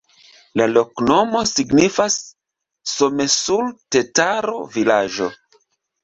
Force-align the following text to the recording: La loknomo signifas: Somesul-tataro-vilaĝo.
La 0.59 0.65
loknomo 0.75 1.41
signifas: 1.49 2.15
Somesul-tataro-vilaĝo. 2.91 5.29